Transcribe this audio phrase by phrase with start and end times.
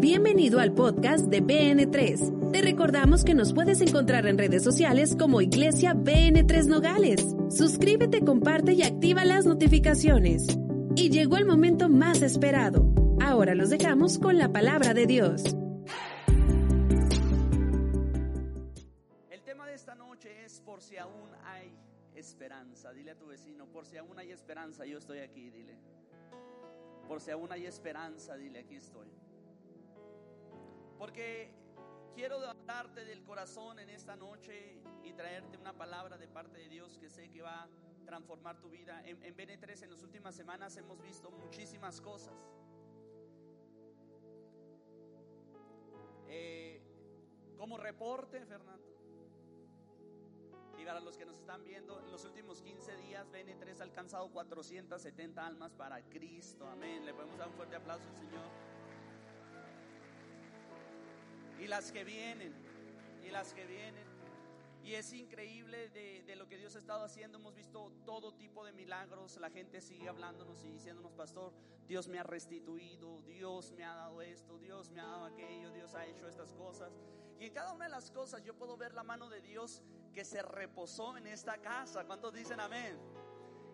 [0.00, 2.50] Bienvenido al podcast de BN3.
[2.50, 7.36] Te recordamos que nos puedes encontrar en redes sociales como Iglesia BN3 Nogales.
[7.50, 10.46] Suscríbete, comparte y activa las notificaciones.
[10.96, 12.90] Y llegó el momento más esperado.
[13.20, 15.42] Ahora los dejamos con la palabra de Dios.
[19.30, 21.70] El tema de esta noche es por si aún hay
[22.14, 22.94] esperanza.
[22.94, 25.50] Dile a tu vecino, por si aún hay esperanza, yo estoy aquí.
[27.08, 29.08] Por si aún hay esperanza, dile, aquí estoy.
[30.98, 31.50] Porque
[32.14, 36.98] quiero hablarte del corazón en esta noche y traerte una palabra de parte de Dios
[36.98, 37.68] que sé que va a
[38.04, 39.02] transformar tu vida.
[39.06, 42.34] En, en BN3 en las últimas semanas hemos visto muchísimas cosas.
[46.26, 46.82] Eh,
[47.56, 48.86] como reporte, Fernando.
[50.88, 54.30] Y para los que nos están viendo, en los últimos 15 días BN3 ha alcanzado
[54.30, 56.66] 470 almas para Cristo.
[56.66, 57.04] Amén.
[57.04, 58.40] Le podemos dar un fuerte aplauso al Señor
[61.60, 62.54] y las que vienen,
[63.22, 64.06] y las que vienen.
[64.82, 67.36] Y es increíble de, de, lo que Dios ha estado haciendo.
[67.36, 69.36] Hemos visto todo tipo de milagros.
[69.36, 71.52] La gente sigue hablándonos y diciéndonos, pastor,
[71.86, 75.94] Dios me ha restituido, Dios me ha dado esto, Dios me ha dado aquello, Dios
[75.94, 76.98] ha hecho estas cosas.
[77.38, 80.24] Y en cada una de las cosas yo puedo ver la mano de Dios que
[80.24, 82.04] se reposó en esta casa.
[82.04, 82.98] ¿Cuántos dicen amén?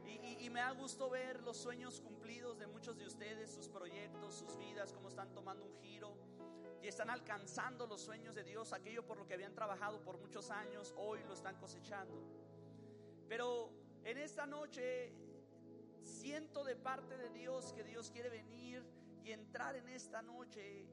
[0.06, 4.56] Y, me da gusto ver los sueños cumplidos de muchos de ustedes, sus proyectos, sus
[4.58, 6.14] vidas, cómo están tomando un giro
[6.82, 10.50] y están alcanzando los sueños de Dios, aquello por lo que habían trabajado por muchos
[10.50, 12.22] años, hoy lo están cosechando.
[13.28, 13.70] Pero
[14.04, 15.14] en esta noche
[16.03, 18.84] siento de parte de Dios que Dios quiere venir
[19.24, 20.86] y entrar en esta noche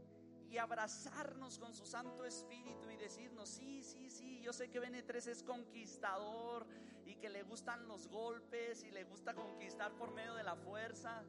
[0.51, 5.27] y abrazarnos con su Santo Espíritu y decirnos, sí, sí, sí, yo sé que BN3
[5.27, 6.67] es conquistador
[7.05, 11.23] y que le gustan los golpes y le gusta conquistar por medio de la fuerza.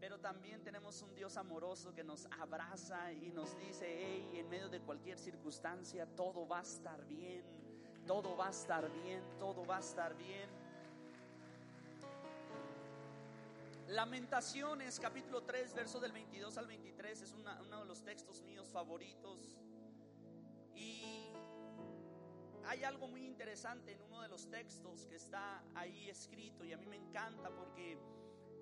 [0.00, 4.68] Pero también tenemos un Dios amoroso que nos abraza y nos dice, hey, en medio
[4.68, 7.44] de cualquier circunstancia, todo va a estar bien,
[8.04, 10.50] todo va a estar bien, todo va a estar bien.
[13.88, 19.58] Lamentaciones, capítulo 3, verso del 22 al 23, es uno de los textos míos favoritos.
[20.74, 21.34] Y
[22.64, 26.78] hay algo muy interesante en uno de los textos que está ahí escrito y a
[26.78, 27.98] mí me encanta porque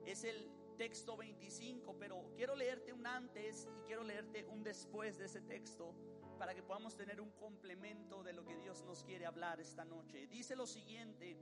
[0.04, 5.26] es el texto 25, pero quiero leerte un antes y quiero leerte un después de
[5.26, 5.94] ese texto
[6.36, 10.26] para que podamos tener un complemento de lo que Dios nos quiere hablar esta noche.
[10.26, 11.36] Dice lo siguiente,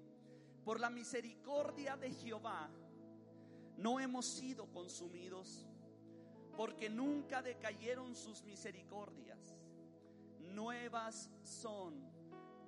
[0.66, 2.70] por la misericordia de Jehová
[3.80, 5.66] no hemos sido consumidos,
[6.56, 9.38] porque nunca decayeron sus misericordias.
[10.38, 11.94] Nuevas son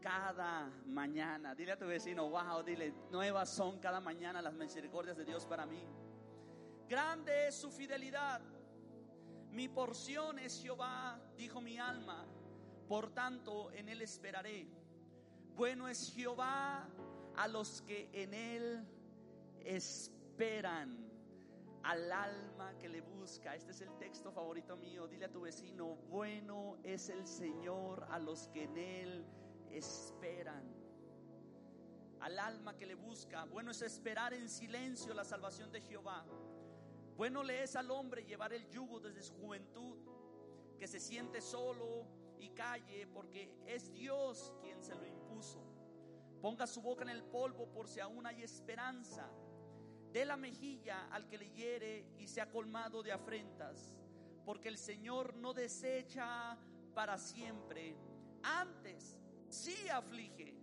[0.00, 1.54] cada mañana.
[1.54, 5.66] Dile a tu vecino, wow, dile, nuevas son cada mañana las misericordias de Dios para
[5.66, 5.84] mí.
[6.88, 8.40] Grande es su fidelidad.
[9.50, 12.26] Mi porción es Jehová, dijo mi alma.
[12.88, 14.66] Por tanto, en él esperaré.
[15.54, 16.88] Bueno es Jehová
[17.36, 18.86] a los que en él
[19.64, 21.01] esperan.
[21.84, 23.54] Al alma que le busca.
[23.54, 25.08] Este es el texto favorito mío.
[25.08, 29.26] Dile a tu vecino, bueno es el Señor a los que en él
[29.70, 30.64] esperan.
[32.20, 33.44] Al alma que le busca.
[33.46, 36.24] Bueno es esperar en silencio la salvación de Jehová.
[37.16, 39.98] Bueno le es al hombre llevar el yugo desde su juventud,
[40.78, 42.06] que se siente solo
[42.38, 45.60] y calle, porque es Dios quien se lo impuso.
[46.40, 49.30] Ponga su boca en el polvo por si aún hay esperanza.
[50.12, 53.98] Dé la mejilla al que le hiere y sea colmado de afrentas,
[54.44, 56.58] porque el Señor no desecha
[56.94, 57.96] para siempre.
[58.42, 60.54] Antes sí aflige,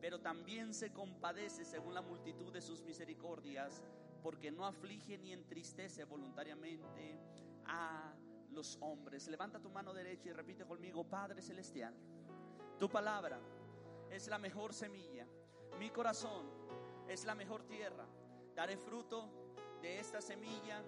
[0.00, 3.82] pero también se compadece según la multitud de sus misericordias
[4.22, 7.18] porque no aflige ni entristece voluntariamente
[7.66, 8.12] a
[8.50, 9.28] los hombres.
[9.28, 11.94] Levanta tu mano derecha y repite conmigo, Padre Celestial,
[12.78, 13.40] tu palabra
[14.10, 15.26] es la mejor semilla,
[15.78, 16.46] mi corazón
[17.08, 18.06] es la mejor tierra.
[18.56, 19.28] Daré fruto
[19.82, 20.82] de esta semilla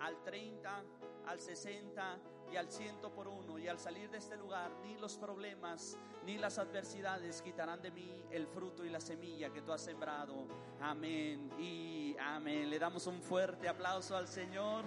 [0.00, 0.82] al 30,
[1.26, 2.18] al 60
[2.50, 3.58] y al ciento por uno.
[3.58, 8.24] Y al salir de este lugar, ni los problemas ni las adversidades quitarán de mí
[8.30, 10.46] el fruto y la semilla que tú has sembrado.
[10.80, 12.70] Amén y amén.
[12.70, 14.86] Le damos un fuerte aplauso al Señor.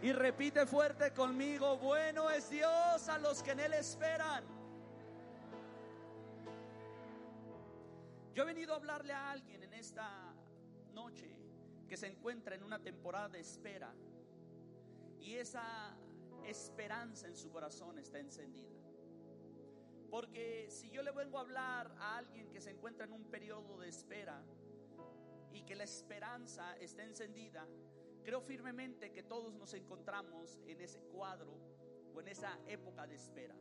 [0.00, 4.44] Y repite fuerte conmigo, bueno es Dios a los que en Él esperan.
[8.34, 10.34] Yo he venido a hablarle a alguien en esta
[10.92, 11.33] noche
[11.94, 13.94] que se encuentra en una temporada de espera
[15.20, 15.96] y esa
[16.44, 18.74] esperanza en su corazón está encendida.
[20.10, 23.78] Porque si yo le vengo a hablar a alguien que se encuentra en un periodo
[23.78, 24.42] de espera
[25.52, 27.64] y que la esperanza está encendida,
[28.24, 31.56] creo firmemente que todos nos encontramos en ese cuadro
[32.12, 33.54] o en esa época de espera.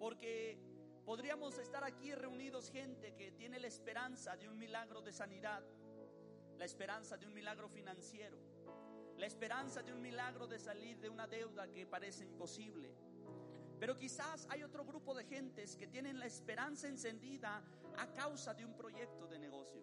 [0.00, 0.58] Porque
[1.04, 5.62] podríamos estar aquí reunidos gente que tiene la esperanza de un milagro de sanidad,
[6.58, 8.38] la esperanza de un milagro financiero,
[9.16, 12.94] la esperanza de un milagro de salir de una deuda que parece imposible.
[13.78, 17.62] Pero quizás hay otro grupo de gentes que tienen la esperanza encendida
[17.98, 19.82] a causa de un proyecto de negocio,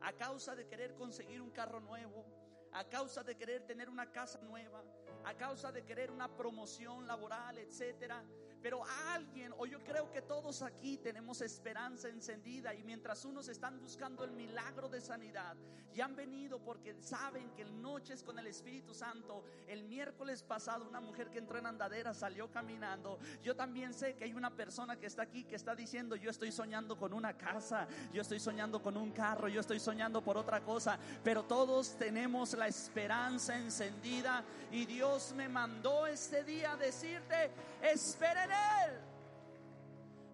[0.00, 2.24] a causa de querer conseguir un carro nuevo,
[2.72, 4.82] a causa de querer tener una casa nueva,
[5.24, 8.24] a causa de querer una promoción laboral, etcétera.
[8.62, 13.80] Pero alguien, o yo creo que todos aquí tenemos esperanza encendida y mientras unos están
[13.80, 15.56] buscando el milagro de sanidad
[15.94, 20.42] y han venido porque saben que el noche es con el Espíritu Santo, el miércoles
[20.42, 23.18] pasado una mujer que entró en andadera salió caminando.
[23.42, 26.52] Yo también sé que hay una persona que está aquí que está diciendo, yo estoy
[26.52, 30.60] soñando con una casa, yo estoy soñando con un carro, yo estoy soñando por otra
[30.60, 37.50] cosa, pero todos tenemos la esperanza encendida y Dios me mandó este día a decirte,
[37.82, 39.00] esperen él.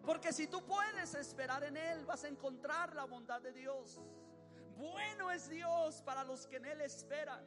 [0.07, 4.01] Porque si tú puedes esperar en Él, vas a encontrar la bondad de Dios.
[4.77, 7.45] Bueno es Dios para los que en Él esperan.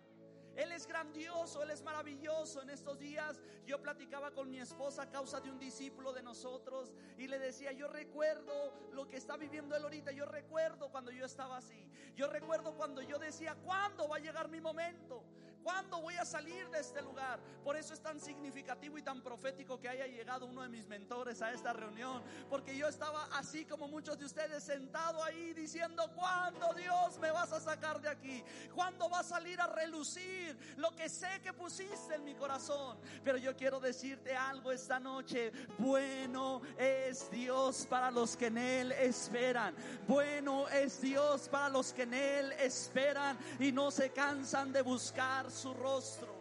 [0.55, 2.61] Él es grandioso, Él es maravilloso.
[2.61, 6.93] En estos días yo platicaba con mi esposa a causa de un discípulo de nosotros
[7.17, 11.25] y le decía, yo recuerdo lo que está viviendo Él ahorita, yo recuerdo cuando yo
[11.25, 15.23] estaba así, yo recuerdo cuando yo decía, ¿cuándo va a llegar mi momento?
[15.69, 17.39] ¿Cuándo voy a salir de este lugar?
[17.63, 21.43] Por eso es tan significativo y tan profético que haya llegado uno de mis mentores
[21.43, 22.23] a esta reunión.
[22.49, 27.53] Porque yo estaba así como muchos de ustedes sentado ahí diciendo, ¿cuándo Dios me vas
[27.53, 28.43] a sacar de aquí?
[28.73, 32.97] ¿Cuándo va a salir a relucir lo que sé que pusiste en mi corazón?
[33.23, 35.51] Pero yo quiero decirte algo esta noche.
[35.77, 39.75] Bueno es Dios para los que en Él esperan.
[40.07, 45.51] Bueno es Dios para los que en Él esperan y no se cansan de buscar
[45.59, 46.33] su rostro.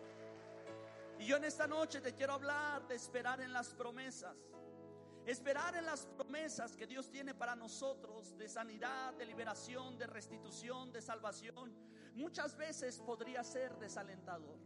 [1.19, 4.37] Y yo en esta noche te quiero hablar de esperar en las promesas.
[5.26, 10.93] Esperar en las promesas que Dios tiene para nosotros de sanidad, de liberación, de restitución,
[10.93, 11.75] de salvación,
[12.15, 14.56] muchas veces podría ser desalentador.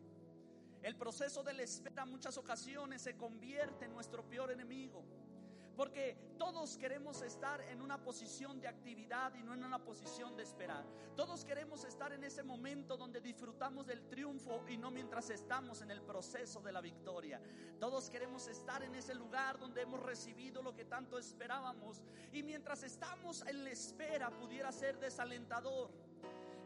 [0.82, 5.02] El proceso de la espera muchas ocasiones se convierte en nuestro peor enemigo.
[5.76, 10.42] Porque todos queremos estar en una posición de actividad y no en una posición de
[10.42, 10.84] esperar.
[11.16, 15.90] Todos queremos estar en ese momento donde disfrutamos del triunfo y no mientras estamos en
[15.90, 17.40] el proceso de la victoria.
[17.80, 22.02] Todos queremos estar en ese lugar donde hemos recibido lo que tanto esperábamos
[22.32, 25.90] y mientras estamos en la espera pudiera ser desalentador.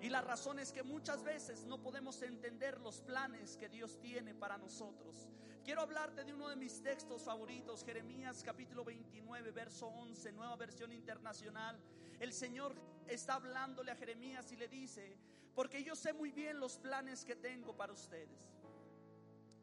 [0.00, 4.35] Y la razón es que muchas veces no podemos entender los planes que Dios tiene
[4.35, 5.29] para nosotros.
[5.67, 10.93] Quiero hablarte de uno de mis textos favoritos, Jeremías capítulo 29, verso 11, nueva versión
[10.93, 11.77] internacional.
[12.21, 12.73] El Señor
[13.09, 15.19] está hablándole a Jeremías y le dice,
[15.57, 18.63] porque yo sé muy bien los planes que tengo para ustedes.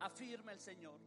[0.01, 0.99] Afirma el Señor.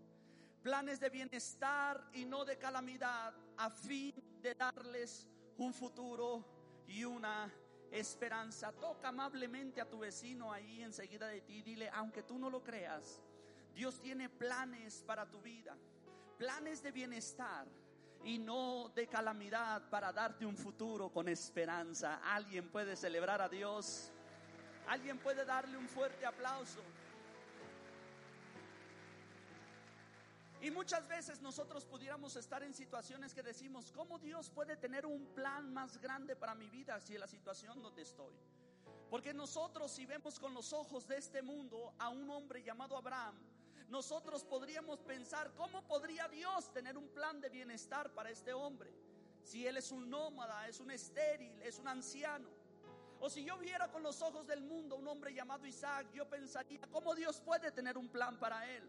[0.62, 5.28] Planes de bienestar y no de calamidad, a fin de darles
[5.58, 6.42] un futuro
[6.86, 7.52] y una
[7.90, 8.72] esperanza.
[8.72, 11.60] Toca amablemente a tu vecino ahí enseguida de ti.
[11.60, 13.20] Dile, aunque tú no lo creas,
[13.76, 15.76] Dios tiene planes para tu vida.
[16.38, 17.66] Planes de bienestar
[18.24, 22.20] y no de calamidad para darte un futuro con esperanza.
[22.24, 24.10] Alguien puede celebrar a Dios.
[24.88, 26.80] Alguien puede darle un fuerte aplauso.
[30.62, 35.26] Y muchas veces nosotros pudiéramos estar en situaciones que decimos, ¿cómo Dios puede tener un
[35.34, 38.32] plan más grande para mi vida si la situación donde estoy?
[39.10, 43.36] Porque nosotros si vemos con los ojos de este mundo a un hombre llamado Abraham,
[43.88, 48.92] nosotros podríamos pensar, ¿cómo podría Dios tener un plan de bienestar para este hombre?
[49.42, 52.48] Si él es un nómada, es un estéril, es un anciano.
[53.20, 56.80] O si yo viera con los ojos del mundo un hombre llamado Isaac, yo pensaría,
[56.90, 58.82] ¿cómo Dios puede tener un plan para él?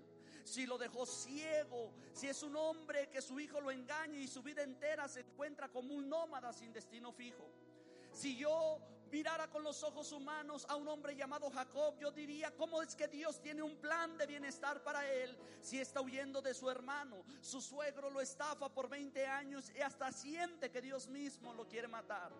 [0.47, 4.41] si lo dejó ciego, si es un hombre que su hijo lo engaña y su
[4.41, 7.51] vida entera se encuentra como un nómada sin destino fijo.
[8.13, 8.79] Si yo
[9.11, 13.07] mirara con los ojos humanos a un hombre llamado Jacob, yo diría, ¿cómo es que
[13.07, 17.23] Dios tiene un plan de bienestar para él si está huyendo de su hermano?
[17.41, 21.87] Su suegro lo estafa por 20 años y hasta siente que Dios mismo lo quiere
[21.87, 22.31] matar.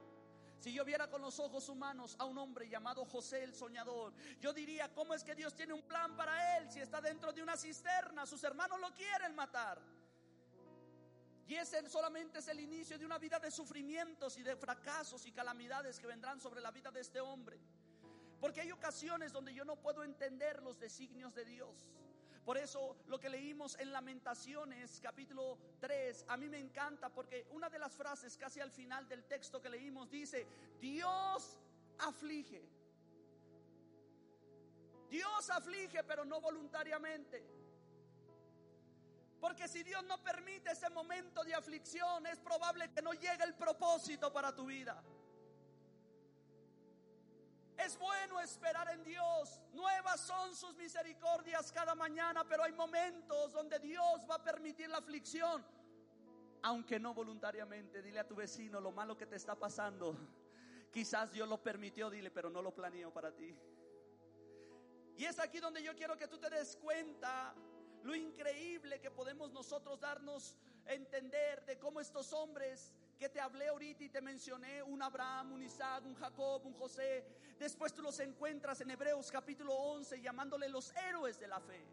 [0.59, 4.53] Si yo viera con los ojos humanos a un hombre llamado José el soñador, yo
[4.53, 7.55] diría, ¿cómo es que Dios tiene un plan para él si está dentro de una
[7.55, 8.25] cisterna?
[8.25, 9.79] Sus hermanos lo quieren matar.
[11.48, 15.32] Y ese solamente es el inicio de una vida de sufrimientos y de fracasos y
[15.32, 17.58] calamidades que vendrán sobre la vida de este hombre.
[18.42, 21.89] Porque hay ocasiones donde yo no puedo entender los designios de Dios.
[22.44, 27.70] Por eso lo que leímos en Lamentaciones capítulo 3, a mí me encanta porque una
[27.70, 30.48] de las frases casi al final del texto que leímos dice,
[30.80, 31.60] Dios
[32.00, 32.62] aflige.
[35.10, 37.44] Dios aflige, pero no voluntariamente.
[39.48, 43.54] Porque si Dios no permite ese momento de aflicción, es probable que no llegue el
[43.54, 45.01] propósito para tu vida.
[47.77, 49.62] Es bueno esperar en Dios.
[49.72, 54.98] Nuevas son sus misericordias cada mañana, pero hay momentos donde Dios va a permitir la
[54.98, 55.66] aflicción,
[56.63, 58.01] aunque no voluntariamente.
[58.01, 60.13] Dile a tu vecino lo malo que te está pasando.
[60.92, 63.56] Quizás Dios lo permitió, dile, pero no lo planeó para ti.
[65.16, 67.56] Y es aquí donde yo quiero que tú te des cuenta
[68.08, 74.06] lo increíble que podemos nosotros darnos entender de cómo estos hombres que te hablé ahorita
[74.06, 77.26] y te mencioné, un Abraham, un Isaac, un Jacob, un José.
[77.60, 81.86] Después tú los encuentras en Hebreos capítulo 11 llamándole los héroes de la fe.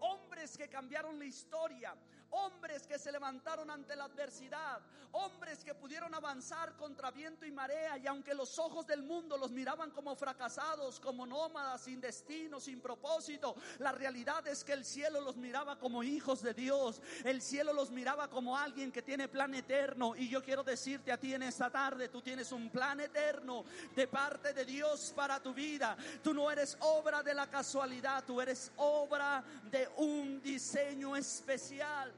[0.00, 1.94] Hombres que cambiaron la historia,
[2.34, 4.80] hombres que se levantaron ante la adversidad,
[5.12, 9.52] hombres que pudieron avanzar contra viento y marea y aunque los ojos del mundo los
[9.52, 15.20] miraban como fracasados, como nómadas, sin destino, sin propósito, la realidad es que el cielo
[15.20, 19.54] los miraba como hijos de Dios, el cielo los miraba como alguien que tiene plan
[19.54, 20.14] eterno.
[20.16, 23.64] Y yo quiero decirte a ti en esta tarde, tú tienes un plan eterno
[23.94, 28.40] de parte de Dios para tu vida, tú no eres obra de la casualidad, tú
[28.40, 32.12] eres obra de un diseño especial.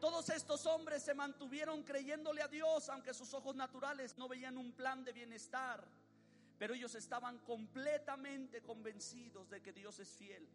[0.00, 4.72] Todos estos hombres se mantuvieron creyéndole a Dios, aunque sus ojos naturales no veían un
[4.72, 5.86] plan de bienestar.
[6.58, 10.48] Pero ellos estaban completamente convencidos de que Dios es fiel.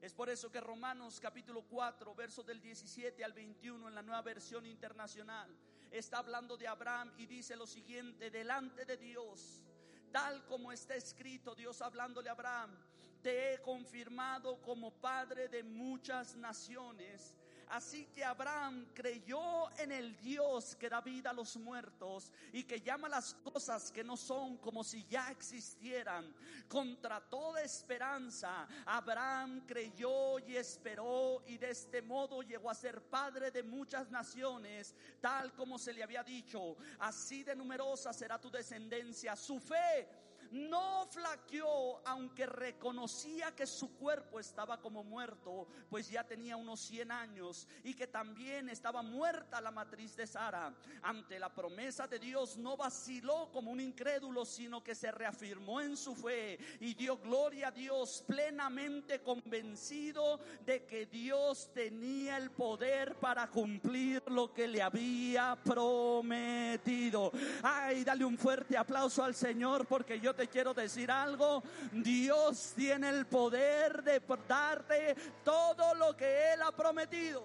[0.00, 4.22] Es por eso que Romanos capítulo 4, versos del 17 al 21 en la nueva
[4.22, 5.48] versión internacional,
[5.90, 9.62] está hablando de Abraham y dice lo siguiente, delante de Dios,
[10.10, 12.76] tal como está escrito, Dios hablándole a Abraham,
[13.22, 17.34] te he confirmado como padre de muchas naciones
[17.68, 22.80] Así que Abraham creyó en el Dios que da vida a los muertos y que
[22.80, 26.32] llama las cosas que no son como si ya existieran.
[26.68, 33.50] Contra toda esperanza, Abraham creyó y esperó y de este modo llegó a ser padre
[33.50, 36.76] de muchas naciones, tal como se le había dicho.
[37.00, 39.34] Así de numerosa será tu descendencia.
[39.34, 46.56] Su fe no flaqueó aunque reconocía que su cuerpo estaba como muerto, pues ya tenía
[46.56, 50.74] unos 100 años y que también estaba muerta la matriz de Sara.
[51.02, 55.96] Ante la promesa de Dios no vaciló como un incrédulo, sino que se reafirmó en
[55.96, 63.16] su fe y dio gloria a Dios plenamente convencido de que Dios tenía el poder
[63.16, 67.32] para cumplir lo que le había prometido.
[67.62, 71.62] Ay, dale un fuerte aplauso al Señor porque yo te quiero decir algo.
[71.92, 77.44] Dios tiene el poder de darte todo lo que Él ha prometido.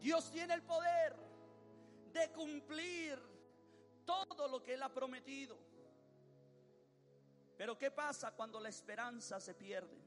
[0.00, 1.14] Dios tiene el poder
[2.12, 3.18] de cumplir
[4.04, 5.56] todo lo que Él ha prometido.
[7.56, 9.98] Pero ¿qué pasa cuando la esperanza se pierde?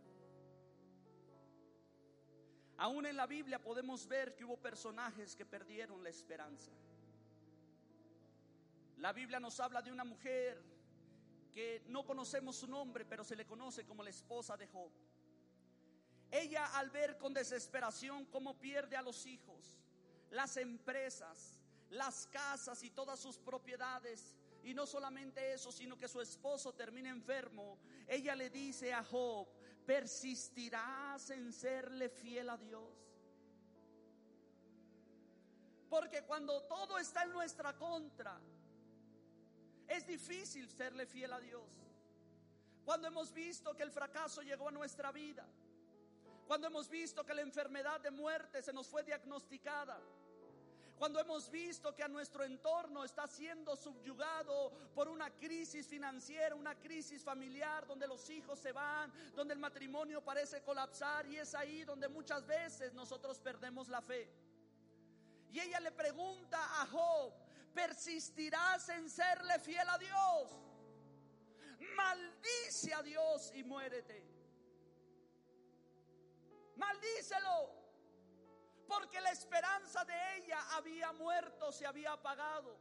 [2.78, 6.72] Aún en la Biblia podemos ver que hubo personajes que perdieron la esperanza.
[9.04, 10.64] La Biblia nos habla de una mujer
[11.52, 14.90] que no conocemos su nombre, pero se le conoce como la esposa de Job.
[16.32, 19.78] Ella al ver con desesperación cómo pierde a los hijos,
[20.30, 26.22] las empresas, las casas y todas sus propiedades, y no solamente eso, sino que su
[26.22, 29.50] esposo termina enfermo, ella le dice a Job,
[29.86, 32.90] persistirás en serle fiel a Dios.
[35.90, 38.40] Porque cuando todo está en nuestra contra,
[39.88, 41.64] es difícil serle fiel a Dios.
[42.86, 45.46] Cuando hemos visto que el fracaso llegó a nuestra vida.
[46.48, 50.00] Cuando hemos visto que la enfermedad de muerte se nos fue diagnosticada.
[50.98, 56.76] Cuando hemos visto que a nuestro entorno está siendo subyugado por una crisis financiera, una
[56.76, 61.84] crisis familiar, donde los hijos se van, donde el matrimonio parece colapsar y es ahí
[61.84, 64.30] donde muchas veces nosotros perdemos la fe.
[65.52, 67.34] Y ella le pregunta a Job,
[67.74, 70.52] persistirás en serle fiel a Dios.
[71.96, 74.24] Maldice a Dios y muérete.
[76.76, 77.84] Maldícelo.
[78.88, 82.78] Porque la esperanza de ella había muerto, se había apagado.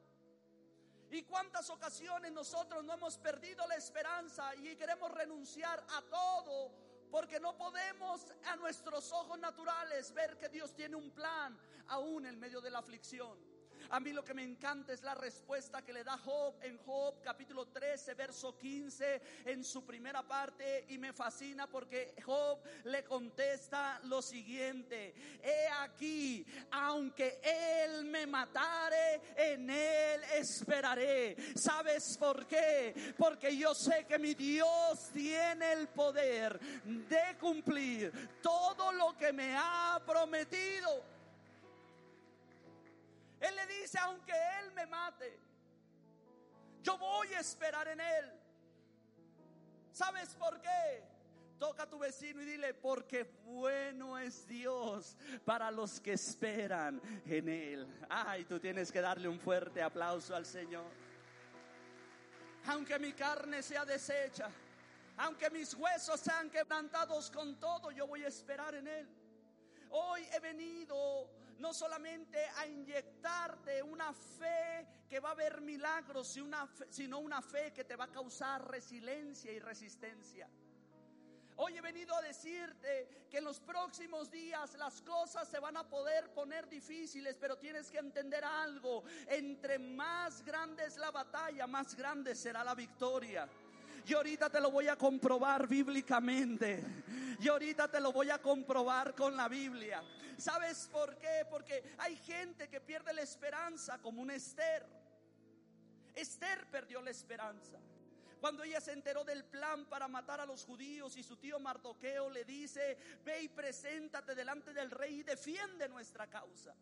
[1.10, 6.72] ¿Y cuántas ocasiones nosotros no hemos perdido la esperanza y queremos renunciar a todo
[7.10, 11.58] porque no podemos a nuestros ojos naturales ver que Dios tiene un plan
[11.88, 13.51] aún en medio de la aflicción?
[13.90, 17.20] A mí lo que me encanta es la respuesta que le da Job en Job
[17.22, 20.86] capítulo 13, verso 15, en su primera parte.
[20.88, 25.14] Y me fascina porque Job le contesta lo siguiente.
[25.42, 31.36] He aquí, aunque él me matare, en él esperaré.
[31.54, 33.14] ¿Sabes por qué?
[33.16, 39.54] Porque yo sé que mi Dios tiene el poder de cumplir todo lo que me
[39.56, 41.21] ha prometido.
[43.42, 45.36] Él le dice, aunque Él me mate,
[46.80, 48.32] yo voy a esperar en Él.
[49.92, 51.02] ¿Sabes por qué?
[51.58, 57.48] Toca a tu vecino y dile, porque bueno es Dios para los que esperan en
[57.48, 57.86] Él.
[58.08, 60.90] Ay, tú tienes que darle un fuerte aplauso al Señor.
[62.66, 64.48] Aunque mi carne sea deshecha,
[65.16, 69.08] aunque mis huesos sean quebrantados con todo, yo voy a esperar en Él.
[69.90, 71.28] Hoy he venido
[71.62, 76.36] no solamente a inyectarte una fe que va a haber milagros,
[76.90, 80.48] sino una fe que te va a causar resiliencia y resistencia.
[81.56, 85.88] Hoy he venido a decirte que en los próximos días las cosas se van a
[85.88, 89.04] poder poner difíciles, pero tienes que entender algo.
[89.28, 93.48] Entre más grande es la batalla, más grande será la victoria.
[94.06, 96.82] Y ahorita te lo voy a comprobar bíblicamente.
[97.40, 100.02] Y ahorita te lo voy a comprobar con la Biblia.
[100.38, 101.46] ¿Sabes por qué?
[101.48, 104.84] Porque hay gente que pierde la esperanza como un Esther.
[106.14, 107.78] Esther perdió la esperanza.
[108.40, 112.28] Cuando ella se enteró del plan para matar a los judíos y su tío Mardoqueo
[112.28, 116.74] le dice, ve y preséntate delante del rey y defiende nuestra causa.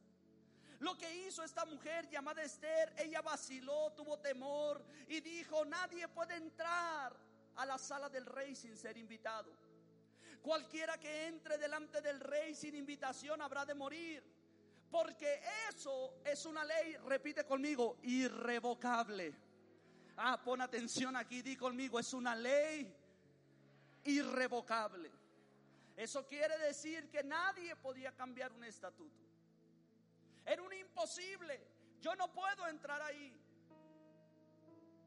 [0.80, 6.37] Lo que hizo esta mujer llamada Esther, ella vaciló, tuvo temor y dijo, nadie puede
[6.37, 7.14] entrar
[7.56, 9.52] a la sala del rey sin ser invitado.
[10.40, 14.25] Cualquiera que entre delante del rey sin invitación habrá de morir.
[14.90, 19.34] Porque eso es una ley, repite conmigo, irrevocable.
[20.16, 22.93] Ah, pon atención aquí, di conmigo, es una ley
[24.04, 25.10] irrevocable.
[25.95, 29.29] Eso quiere decir que nadie podía cambiar un estatuto.
[30.50, 31.65] Era un imposible.
[32.00, 33.41] Yo no puedo entrar ahí.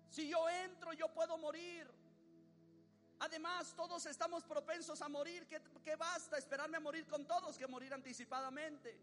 [0.09, 1.85] Si yo entro, yo puedo morir.
[3.19, 5.45] Además, todos estamos propensos a morir.
[5.47, 8.97] ¿Qué, basta esperarme a morir con todos que morir anticipadamente?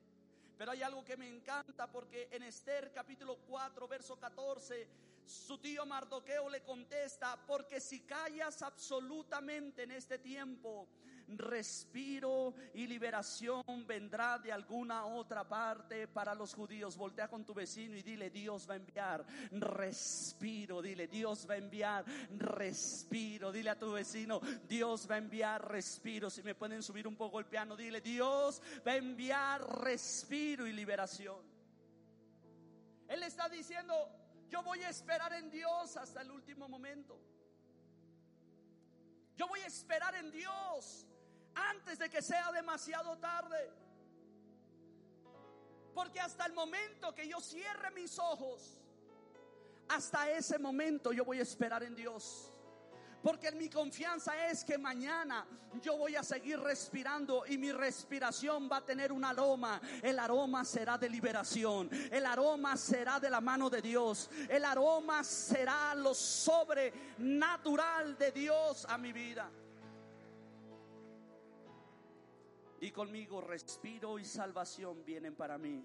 [0.57, 4.89] Pero hay algo que me encanta porque en Esther capítulo 4, verso 14,
[5.27, 10.89] su tío Mardoqueo le contesta, porque si callas absolutamente en este tiempo,
[11.39, 16.97] respiro y liberación vendrá de alguna otra parte para los judíos.
[16.97, 20.83] Voltea con tu vecino y dile, Dios va a enviar respiro.
[20.83, 22.05] Dile, Dios va a enviar
[22.37, 23.53] respiro.
[23.53, 26.31] Dile a tu vecino, Dios va a enviar respiro.
[26.31, 30.73] Si me pueden subir un poco el piano, dile, Dios va a enviar respiro y
[30.73, 31.39] liberación.
[33.09, 34.09] Él está diciendo,
[34.49, 37.21] yo voy a esperar en Dios hasta el último momento.
[39.37, 41.07] Yo voy a esperar en Dios
[41.55, 43.71] antes de que sea demasiado tarde.
[45.95, 48.81] Porque hasta el momento que yo cierre mis ojos,
[49.89, 52.53] hasta ese momento yo voy a esperar en Dios.
[53.23, 55.47] Porque mi confianza es que mañana
[55.83, 59.81] yo voy a seguir respirando y mi respiración va a tener un aroma.
[60.03, 61.91] El aroma será de liberación.
[62.11, 64.31] El aroma será de la mano de Dios.
[64.49, 69.51] El aroma será lo sobrenatural de Dios a mi vida.
[72.81, 75.85] Y conmigo respiro y salvación vienen para mí.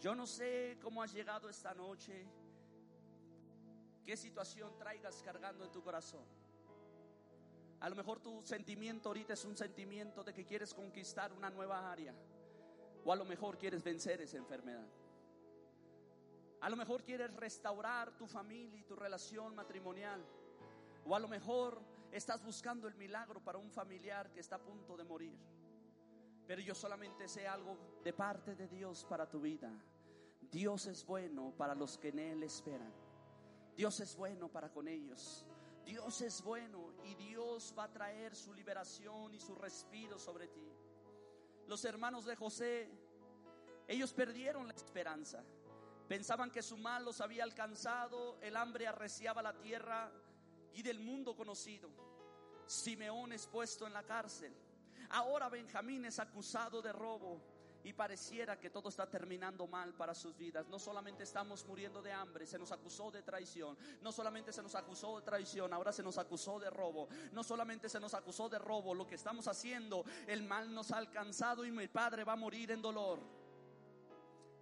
[0.00, 2.26] Yo no sé cómo has llegado esta noche,
[4.04, 6.24] qué situación traigas cargando en tu corazón.
[7.80, 11.90] A lo mejor tu sentimiento ahorita es un sentimiento de que quieres conquistar una nueva
[11.90, 12.14] área.
[13.04, 14.86] O a lo mejor quieres vencer esa enfermedad.
[16.60, 20.22] A lo mejor quieres restaurar tu familia y tu relación matrimonial.
[21.06, 21.80] O a lo mejor
[22.12, 25.38] estás buscando el milagro para un familiar que está a punto de morir.
[26.50, 29.70] Pero yo solamente sé algo de parte de Dios para tu vida.
[30.50, 32.92] Dios es bueno para los que en Él esperan.
[33.76, 35.46] Dios es bueno para con ellos.
[35.84, 40.68] Dios es bueno y Dios va a traer su liberación y su respiro sobre ti.
[41.68, 42.90] Los hermanos de José,
[43.86, 45.44] ellos perdieron la esperanza.
[46.08, 50.10] Pensaban que su mal los había alcanzado, el hambre arreciaba la tierra
[50.72, 51.88] y del mundo conocido.
[52.66, 54.52] Simeón es puesto en la cárcel.
[55.10, 57.40] Ahora Benjamín es acusado de robo
[57.82, 60.68] y pareciera que todo está terminando mal para sus vidas.
[60.68, 63.76] No solamente estamos muriendo de hambre, se nos acusó de traición.
[64.02, 67.08] No solamente se nos acusó de traición, ahora se nos acusó de robo.
[67.32, 70.98] No solamente se nos acusó de robo, lo que estamos haciendo, el mal nos ha
[70.98, 73.18] alcanzado y mi padre va a morir en dolor.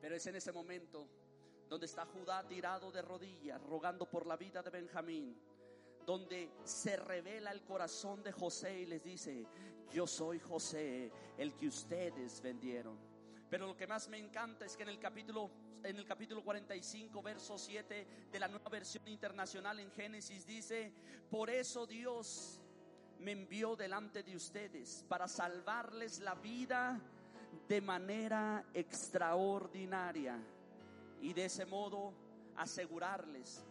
[0.00, 1.06] Pero es en ese momento
[1.68, 5.38] donde está Judá tirado de rodillas, rogando por la vida de Benjamín
[6.08, 9.44] donde se revela el corazón de José y les dice,
[9.92, 12.98] yo soy José, el que ustedes vendieron.
[13.50, 15.50] Pero lo que más me encanta es que en el capítulo
[15.84, 20.94] en el capítulo 45 verso 7 de la nueva versión internacional en Génesis dice,
[21.30, 22.58] "Por eso Dios
[23.18, 26.98] me envió delante de ustedes para salvarles la vida
[27.68, 30.42] de manera extraordinaria
[31.20, 32.14] y de ese modo
[32.56, 33.62] asegurarles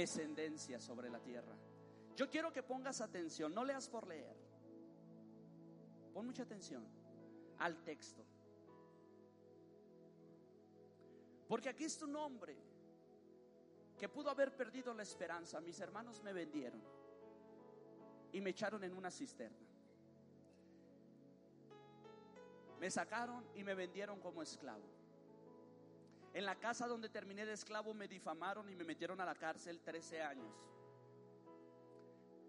[0.00, 1.56] descendencia sobre la tierra.
[2.16, 4.36] Yo quiero que pongas atención, no leas por leer.
[6.12, 6.86] Pon mucha atención
[7.58, 8.22] al texto.
[11.48, 12.54] Porque aquí es un hombre
[13.98, 15.62] que pudo haber perdido la esperanza.
[15.62, 16.82] Mis hermanos me vendieron
[18.32, 19.66] y me echaron en una cisterna.
[22.78, 24.95] Me sacaron y me vendieron como esclavo.
[26.36, 29.80] En la casa donde terminé de esclavo me difamaron y me metieron a la cárcel
[29.80, 30.54] 13 años.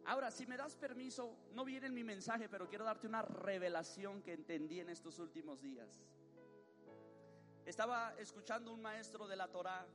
[0.03, 4.21] Ahora, si me das permiso, no viene en mi mensaje, pero quiero darte una revelación
[4.23, 6.03] que entendí en estos últimos días.
[7.65, 9.87] Estaba escuchando un maestro de la Torá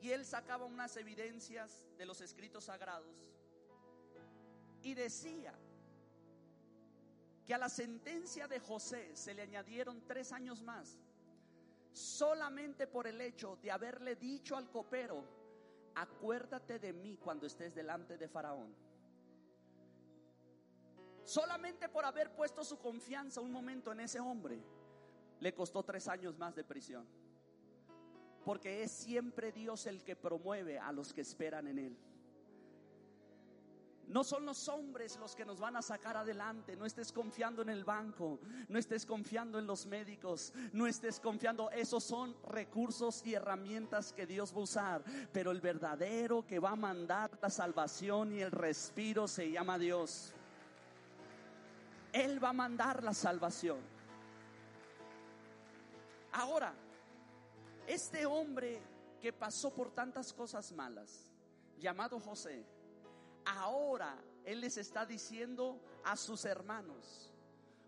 [0.00, 3.16] y él sacaba unas evidencias de los escritos sagrados
[4.80, 5.52] y decía
[7.44, 10.96] que a la sentencia de José se le añadieron tres años más
[11.96, 15.24] solamente por el hecho de haberle dicho al copero,
[15.94, 18.74] acuérdate de mí cuando estés delante de Faraón.
[21.24, 24.62] Solamente por haber puesto su confianza un momento en ese hombre,
[25.40, 27.06] le costó tres años más de prisión.
[28.44, 31.96] Porque es siempre Dios el que promueve a los que esperan en Él.
[34.08, 36.76] No son los hombres los que nos van a sacar adelante.
[36.76, 38.38] No estés confiando en el banco,
[38.68, 41.70] no estés confiando en los médicos, no estés confiando.
[41.70, 45.04] Esos son recursos y herramientas que Dios va a usar.
[45.32, 50.32] Pero el verdadero que va a mandar la salvación y el respiro se llama Dios.
[52.12, 53.78] Él va a mandar la salvación.
[56.32, 56.72] Ahora,
[57.86, 58.80] este hombre
[59.20, 61.30] que pasó por tantas cosas malas,
[61.78, 62.64] llamado José,
[63.46, 67.32] ahora Él les está diciendo a sus hermanos,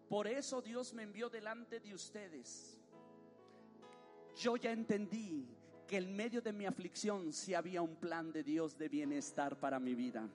[0.09, 2.79] por eso Dios me envió delante de ustedes.
[4.37, 5.47] Yo ya entendí
[5.87, 9.79] que en medio de mi aflicción sí había un plan de Dios de bienestar para
[9.79, 10.29] mi vida.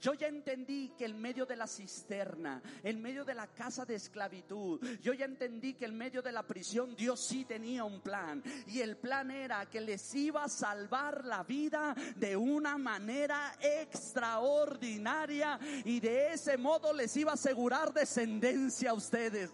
[0.00, 3.94] Yo ya entendí que en medio de la cisterna, en medio de la casa de
[3.94, 8.42] esclavitud, yo ya entendí que en medio de la prisión Dios sí tenía un plan.
[8.66, 15.58] Y el plan era que les iba a salvar la vida de una manera extraordinaria
[15.84, 19.50] y de ese modo les iba a asegurar descendencia a ustedes.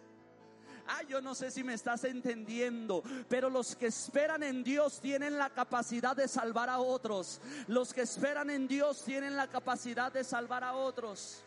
[1.09, 5.51] Yo no sé si me estás entendiendo, pero los que esperan en Dios tienen la
[5.51, 7.41] capacidad de salvar a otros.
[7.67, 11.43] Los que esperan en Dios tienen la capacidad de salvar a otros.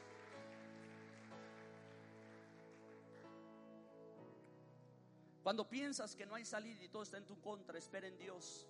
[5.43, 8.65] Cuando piensas que no hay salida y todo está en tu contra, espera en Dios.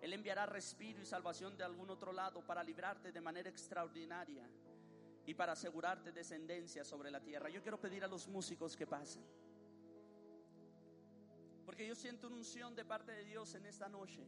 [0.00, 4.48] Él enviará respiro y salvación de algún otro lado para librarte de manera extraordinaria
[5.26, 7.48] y para asegurarte descendencia sobre la tierra.
[7.48, 9.24] Yo quiero pedir a los músicos que pasen.
[11.66, 14.24] Porque yo siento una unción de parte de Dios en esta noche.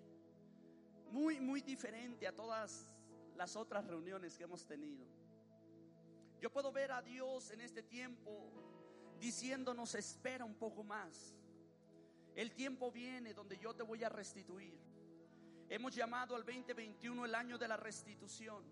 [1.13, 2.91] Muy, muy diferente a todas
[3.37, 5.07] las otras reuniones que hemos tenido.
[6.41, 8.51] Yo puedo ver a Dios en este tiempo
[9.21, 11.37] diciéndonos, espera un poco más.
[12.35, 14.77] El tiempo viene donde yo te voy a restituir.
[15.69, 18.65] Hemos llamado al 2021 el año de la restitución.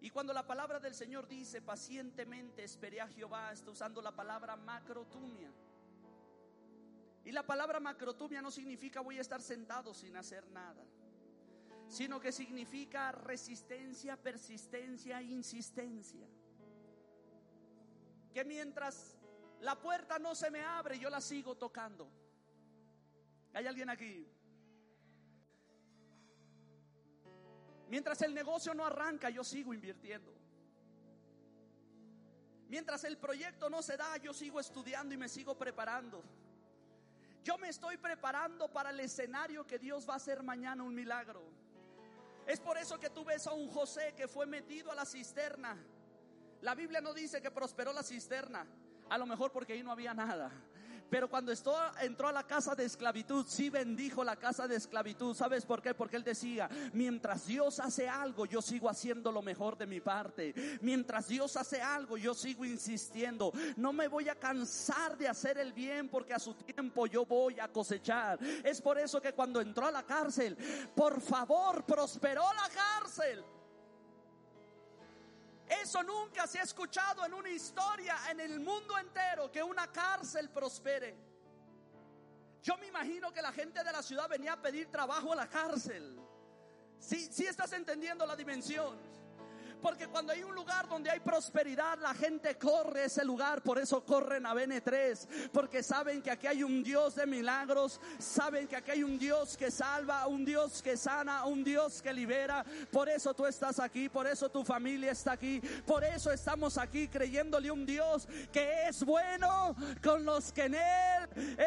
[0.00, 4.56] Y cuando la palabra del Señor dice pacientemente esperé a Jehová, está usando la palabra
[4.56, 5.50] macrotumia.
[7.24, 10.84] Y la palabra macrotumia no significa voy a estar sentado sin hacer nada,
[11.88, 16.26] sino que significa resistencia, persistencia insistencia.
[18.32, 19.16] Que mientras
[19.60, 22.10] la puerta no se me abre, yo la sigo tocando.
[23.54, 24.26] ¿Hay alguien aquí?
[27.88, 30.34] Mientras el negocio no arranca, yo sigo invirtiendo.
[32.68, 36.22] Mientras el proyecto no se da, yo sigo estudiando y me sigo preparando.
[37.44, 41.42] Yo me estoy preparando para el escenario que Dios va a hacer mañana un milagro.
[42.46, 45.76] Es por eso que tú ves a un José que fue metido a la cisterna.
[46.62, 48.66] La Biblia no dice que prosperó la cisterna.
[49.10, 50.50] A lo mejor porque ahí no había nada.
[51.10, 51.52] Pero cuando
[52.00, 55.34] entró a la casa de esclavitud, sí bendijo la casa de esclavitud.
[55.34, 55.94] ¿Sabes por qué?
[55.94, 60.54] Porque él decía, mientras Dios hace algo, yo sigo haciendo lo mejor de mi parte.
[60.80, 63.52] Mientras Dios hace algo, yo sigo insistiendo.
[63.76, 67.60] No me voy a cansar de hacer el bien porque a su tiempo yo voy
[67.60, 68.38] a cosechar.
[68.64, 70.56] Es por eso que cuando entró a la cárcel,
[70.94, 73.44] por favor, prosperó la cárcel.
[75.68, 80.50] Eso nunca se ha escuchado en una historia en el mundo entero que una cárcel
[80.50, 81.16] prospere.
[82.62, 85.48] Yo me imagino que la gente de la ciudad venía a pedir trabajo a la
[85.48, 86.18] cárcel.
[86.98, 88.98] Si sí, estás entendiendo la dimensión.
[89.84, 93.60] Porque cuando hay un lugar donde hay prosperidad, la gente corre ese lugar.
[93.60, 95.50] Por eso corren a BN3.
[95.52, 98.00] Porque saben que aquí hay un Dios de milagros.
[98.18, 102.14] Saben que aquí hay un Dios que salva, un Dios que sana, un Dios que
[102.14, 102.64] libera.
[102.90, 104.08] Por eso tú estás aquí.
[104.08, 105.60] Por eso tu familia está aquí.
[105.86, 111.58] Por eso estamos aquí creyéndole un Dios que es bueno con los que en Él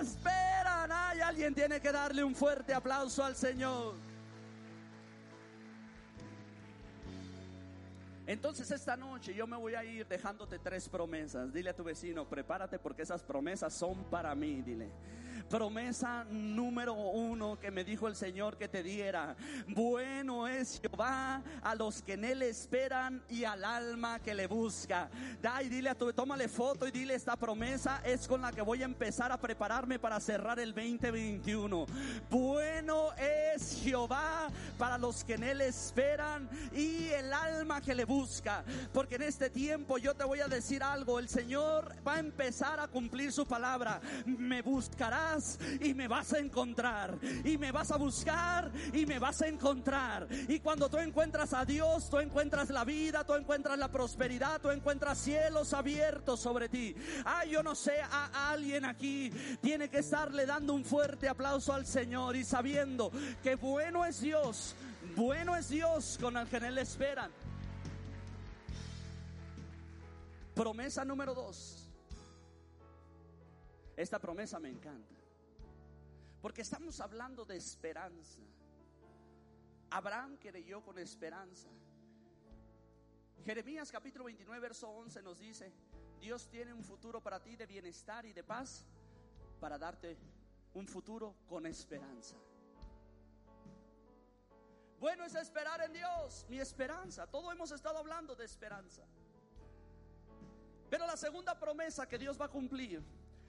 [0.00, 0.90] esperan.
[0.90, 4.07] Ay, alguien tiene que darle un fuerte aplauso al Señor.
[8.28, 11.50] Entonces esta noche yo me voy a ir dejándote tres promesas.
[11.50, 14.90] Dile a tu vecino, prepárate porque esas promesas son para mí, dile.
[15.48, 19.34] Promesa número uno que me dijo el Señor que te diera.
[19.66, 25.08] Bueno es Jehová a los que en él esperan y al alma que le busca.
[25.40, 28.60] Da y dile a tu, tómale foto y dile esta promesa es con la que
[28.60, 31.86] voy a empezar a prepararme para cerrar el 2021.
[32.28, 38.64] Bueno es Jehová para los que en él esperan y el alma que le busca.
[38.92, 41.18] Porque en este tiempo yo te voy a decir algo.
[41.18, 44.00] El Señor va a empezar a cumplir su palabra.
[44.26, 45.37] Me buscarás
[45.80, 47.18] y me vas a encontrar.
[47.44, 50.26] Y me vas a buscar y me vas a encontrar.
[50.48, 54.70] Y cuando tú encuentras a Dios, tú encuentras la vida, tú encuentras la prosperidad, tú
[54.70, 56.94] encuentras cielos abiertos sobre ti.
[57.24, 61.86] Ah, yo no sé, a alguien aquí tiene que estarle dando un fuerte aplauso al
[61.86, 63.10] Señor y sabiendo
[63.42, 64.74] que bueno es Dios,
[65.16, 67.30] bueno es Dios con el que en Él esperan.
[70.54, 71.88] Promesa número dos.
[73.96, 75.17] Esta promesa me encanta.
[76.40, 78.40] Porque estamos hablando de esperanza.
[79.90, 81.68] Abraham creyó con esperanza.
[83.44, 85.72] Jeremías capítulo 29, verso 11 nos dice,
[86.20, 88.84] Dios tiene un futuro para ti de bienestar y de paz
[89.60, 90.16] para darte
[90.74, 92.36] un futuro con esperanza.
[95.00, 97.26] Bueno es esperar en Dios, mi esperanza.
[97.26, 99.04] Todo hemos estado hablando de esperanza.
[100.90, 103.02] Pero la segunda promesa que Dios va a cumplir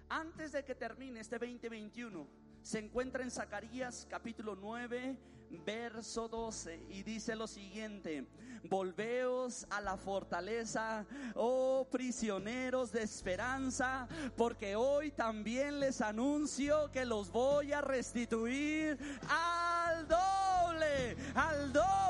[0.10, 5.17] antes de que termine este 2021 se encuentra en Zacarías capítulo 9,
[5.65, 8.27] verso 12 y dice lo siguiente,
[8.69, 11.03] volveos a la fortaleza,
[11.34, 20.08] oh prisioneros de esperanza, porque hoy también les anuncio que los voy a restituir al
[20.08, 22.09] doble, al doble,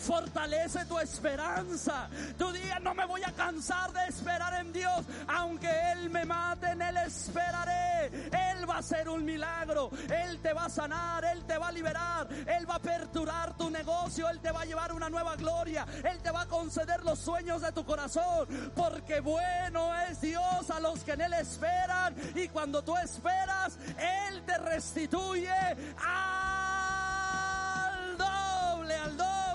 [0.00, 2.08] fortalece tu esperanza.
[2.36, 6.70] Tu día no me voy a cansar de esperar en Dios, aunque Él me mate,
[6.70, 8.06] en Él esperaré.
[8.06, 11.72] Él va a hacer un milagro, Él te va a sanar, Él te va a
[11.72, 15.86] liberar, Él va a aperturar tu negocio, Él te va a llevar una nueva gloria,
[16.04, 20.80] Él te va a conceder los sueños de tu corazón, porque bueno es Dios a
[20.80, 22.14] los que en Él esperan.
[22.34, 25.50] Y cuando tú esperas, Él te restituye
[26.06, 26.76] al
[28.16, 29.47] doble, al doble,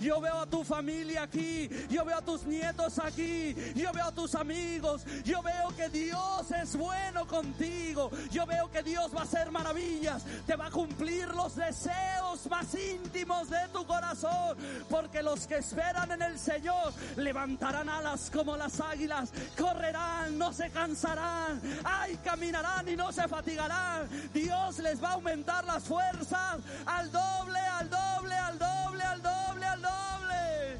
[0.00, 4.12] Yo veo a tu familia aquí, yo veo a tus nietos aquí, yo veo a
[4.12, 9.24] tus amigos, yo veo que Dios es bueno contigo, yo veo que Dios va a
[9.24, 14.56] hacer maravillas, te va a cumplir los deseos más íntimos de tu corazón,
[14.88, 20.70] porque los que esperan en el Señor levantarán alas como las águilas, correrán, no se
[20.70, 24.08] cansarán, ay, caminarán y no se fatigarán.
[24.32, 29.66] Dios les va a aumentar las fuerzas al doble, al doble, al doble, al doble,
[29.76, 30.78] doble.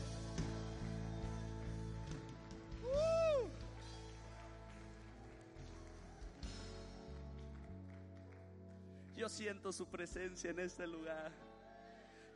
[9.16, 11.32] Yo siento su presencia en este lugar.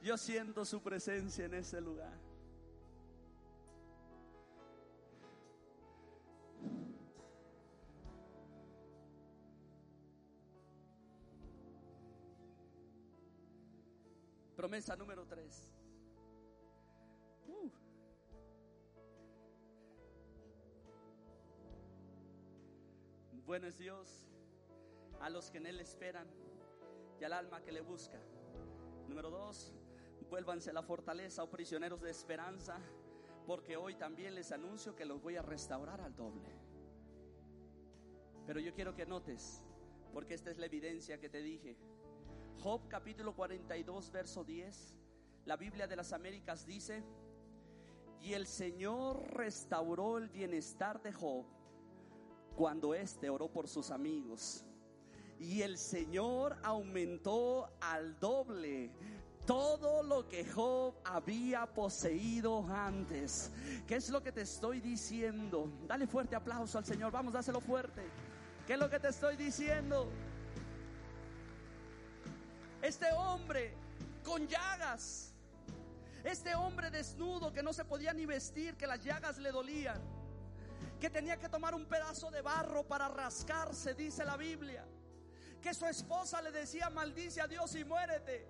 [0.02, 2.12] Yo siento su presencia en este lugar.
[14.56, 15.81] Promesa número 3.
[23.52, 24.08] Bueno es Dios
[25.20, 26.26] a los que en Él esperan
[27.20, 28.18] y al alma que le busca.
[29.06, 29.74] Número dos,
[30.30, 32.78] Vuélvanse a la fortaleza, oh prisioneros de esperanza,
[33.46, 36.48] porque hoy también les anuncio que los voy a restaurar al doble.
[38.46, 39.62] Pero yo quiero que notes,
[40.14, 41.76] porque esta es la evidencia que te dije.
[42.62, 44.96] Job capítulo 42, verso 10,
[45.44, 47.04] la Biblia de las Américas dice,
[48.22, 51.44] y el Señor restauró el bienestar de Job
[52.56, 54.64] cuando éste oró por sus amigos.
[55.38, 58.90] Y el Señor aumentó al doble
[59.46, 63.50] todo lo que Job había poseído antes.
[63.86, 65.68] ¿Qué es lo que te estoy diciendo?
[65.86, 67.10] Dale fuerte aplauso al Señor.
[67.10, 68.02] Vamos, dáselo fuerte.
[68.66, 70.08] ¿Qué es lo que te estoy diciendo?
[72.80, 73.74] Este hombre
[74.24, 75.34] con llagas.
[76.24, 80.00] Este hombre desnudo que no se podía ni vestir, que las llagas le dolían.
[81.02, 84.86] Que tenía que tomar un pedazo de barro para rascarse, dice la Biblia.
[85.60, 88.46] Que su esposa le decía, maldice a Dios y muérete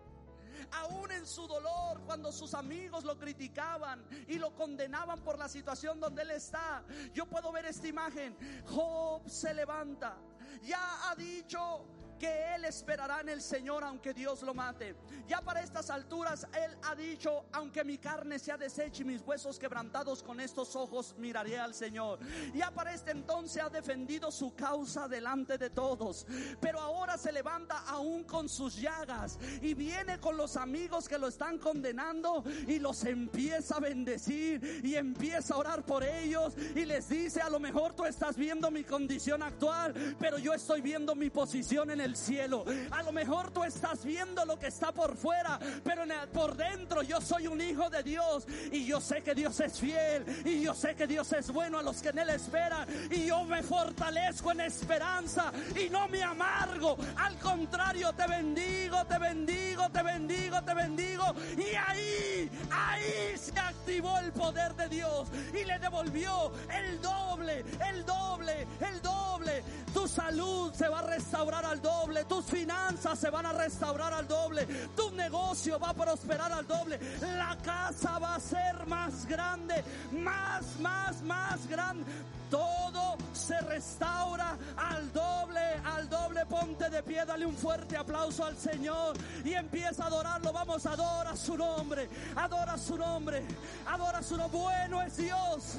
[0.73, 5.99] aún en su dolor, cuando sus amigos lo criticaban y lo condenaban por la situación
[5.99, 6.85] donde él está.
[7.15, 8.37] Yo puedo ver esta imagen.
[8.67, 10.19] Job se levanta.
[10.63, 11.87] Ya ha dicho
[12.23, 14.95] que él esperará en el Señor aunque Dios lo mate.
[15.27, 19.59] Ya para estas alturas él ha dicho, aunque mi carne sea deshecha y mis huesos
[19.59, 22.21] quebrantados con estos ojos miraré al Señor.
[22.55, 26.25] Ya para este entonces ha defendido su causa delante de todos,
[26.61, 31.27] pero ahora se levanta aún con sus llagas y viene con los amigos que lo
[31.27, 37.09] están condenando y los empieza a bendecir y empieza a orar por ellos y les
[37.09, 41.29] dice, a lo mejor tú estás viendo mi condición actual, pero yo estoy viendo mi
[41.29, 42.65] posición en el cielo.
[42.91, 47.21] A lo mejor tú estás viendo lo que está por fuera, pero por dentro yo
[47.21, 50.95] soy un hijo de Dios y yo sé que Dios es fiel y yo sé
[50.95, 54.61] que Dios es bueno a los que en Él esperan y yo me fortalezco en
[54.61, 56.97] esperanza y no me amargo.
[57.17, 61.35] Al contrario, te bendigo, te bendigo, te bendigo, te bendigo.
[61.57, 68.07] Y ahí, ahí se activó el poder de Dios y le devolvió el doble, el
[68.07, 69.65] doble, el doble.
[69.93, 74.27] Tu salud se va a restaurar al doble tus finanzas se van a restaurar al
[74.27, 74.67] doble,
[74.97, 80.79] tu negocio va a prosperar al doble, la casa va a ser más grande, más,
[80.81, 82.05] más, más grande.
[82.51, 86.47] Todo se restaura al doble, al doble.
[86.47, 90.53] Ponte de pie, dale un fuerte aplauso al Señor y empieza a adorarlo.
[90.53, 93.43] Vamos, adora su nombre, adora su nombre,
[93.87, 94.59] adora su nombre.
[94.59, 95.75] Bueno es Dios,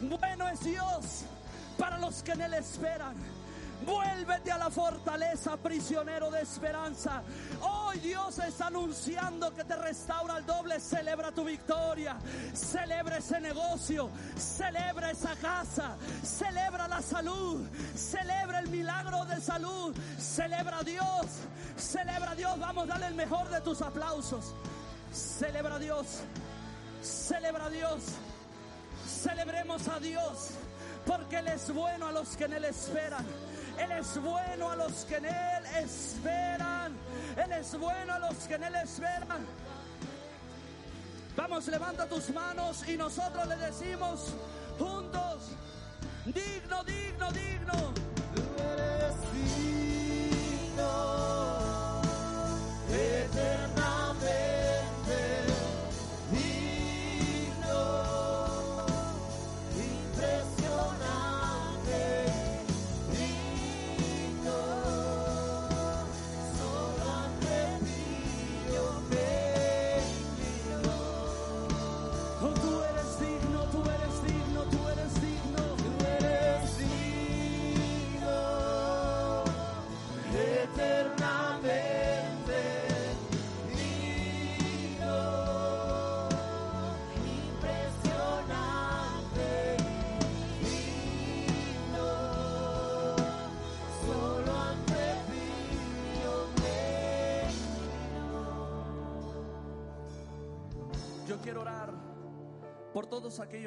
[0.00, 1.24] bueno es Dios
[1.78, 3.35] para los que en Él esperan.
[3.84, 7.22] Vuélvete a la fortaleza, prisionero de esperanza.
[7.60, 10.80] Hoy Dios está anunciando que te restaura el doble.
[10.80, 12.16] Celebra tu victoria.
[12.54, 14.10] Celebra ese negocio.
[14.36, 15.96] Celebra esa casa.
[16.22, 17.66] Celebra la salud.
[17.94, 19.94] Celebra el milagro de salud.
[20.18, 21.26] Celebra a Dios.
[21.76, 22.58] Celebra a Dios.
[22.58, 24.54] Vamos, dale el mejor de tus aplausos.
[25.12, 26.06] Celebra a Dios.
[27.02, 28.02] Celebra a Dios.
[29.06, 30.50] Celebremos a Dios.
[31.06, 33.24] Porque Él es bueno a los que en Él esperan.
[33.78, 36.96] Él es bueno a los que en Él esperan.
[37.36, 39.46] Él es bueno a los que en Él esperan.
[41.36, 44.32] Vamos, levanta tus manos y nosotros le decimos
[44.78, 45.50] juntos,
[46.24, 48.05] digno, digno, digno.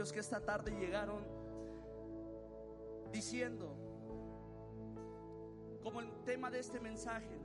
[0.07, 1.25] Que esta tarde llegaron
[3.11, 3.75] diciendo,
[5.83, 7.37] como el tema de este mensaje,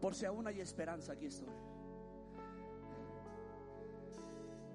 [0.00, 1.48] por si aún hay esperanza, aquí estoy.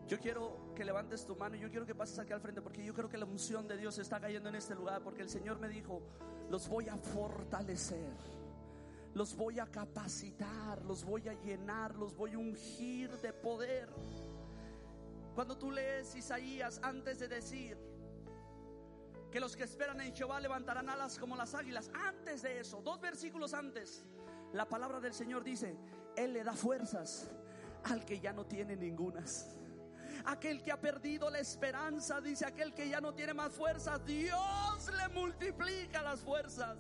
[0.08, 2.84] Yo quiero que levantes tu mano y yo quiero que pases aquí al frente porque
[2.84, 5.60] yo creo que la unción de Dios está cayendo en este lugar porque el Señor
[5.60, 6.02] me dijo,
[6.50, 8.14] los voy a fortalecer,
[9.14, 13.90] los voy a capacitar, los voy a llenar, los voy a ungir de poder.
[15.36, 17.78] Cuando tú lees Isaías antes de decir
[19.32, 23.02] que los que esperan en Jehová levantarán alas como las águilas, antes de eso, dos
[23.02, 24.06] versículos antes,
[24.54, 25.76] la palabra del Señor dice,
[26.16, 27.32] Él le da fuerzas
[27.86, 29.56] al que ya no tiene ningunas.
[30.26, 34.92] Aquel que ha perdido la esperanza, dice aquel que ya no tiene más fuerzas, Dios
[34.96, 36.78] le multiplica las fuerzas.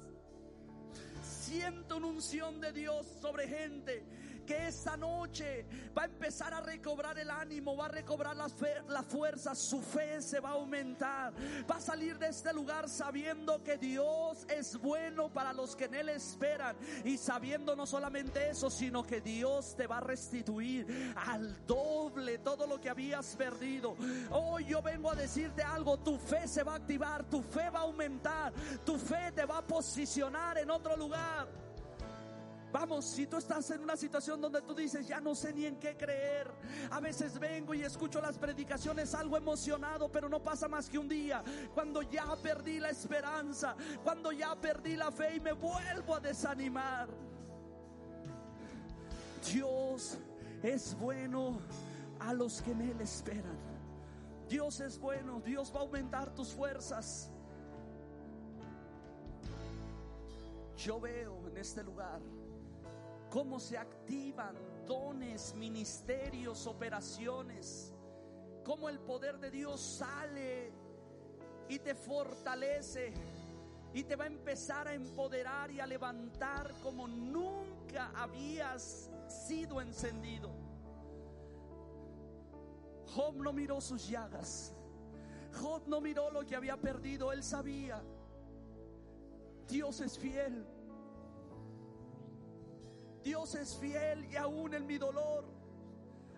[1.24, 4.06] Siento una unción de Dios sobre gente
[4.46, 5.66] que esta noche
[5.98, 8.48] va a empezar a recobrar el ánimo, va a recobrar la,
[8.88, 11.34] la fuerza, su fe se va a aumentar,
[11.70, 15.96] va a salir de este lugar sabiendo que Dios es bueno para los que en
[15.96, 21.66] Él esperan y sabiendo no solamente eso, sino que Dios te va a restituir al
[21.66, 23.96] doble todo lo que habías perdido.
[24.32, 27.80] Hoy yo vengo a decirte algo, tu fe se va a activar, tu fe va
[27.80, 28.54] a aumentar,
[28.86, 31.48] tu fe te va a posicionar en otro lugar.
[32.74, 35.76] Vamos, si tú estás en una situación donde tú dices, ya no sé ni en
[35.76, 36.50] qué creer,
[36.90, 41.08] a veces vengo y escucho las predicaciones algo emocionado, pero no pasa más que un
[41.08, 41.44] día,
[41.76, 47.10] cuando ya perdí la esperanza, cuando ya perdí la fe y me vuelvo a desanimar.
[49.54, 50.18] Dios
[50.64, 51.60] es bueno
[52.22, 53.60] a los que en Él esperan.
[54.50, 57.30] Dios es bueno, Dios va a aumentar tus fuerzas.
[60.76, 62.20] Yo veo en este lugar
[63.34, 64.56] cómo se activan
[64.86, 67.92] dones, ministerios, operaciones,
[68.64, 70.72] cómo el poder de Dios sale
[71.68, 73.12] y te fortalece
[73.92, 79.10] y te va a empezar a empoderar y a levantar como nunca habías
[79.48, 80.52] sido encendido.
[83.16, 84.76] Job no miró sus llagas.
[85.60, 87.32] Job no miró lo que había perdido.
[87.32, 88.00] Él sabía.
[89.68, 90.68] Dios es fiel.
[93.24, 95.46] Dios es fiel y aún en mi dolor,